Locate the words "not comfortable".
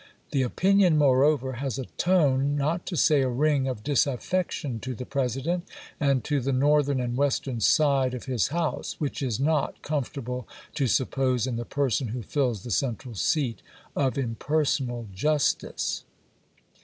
9.39-10.47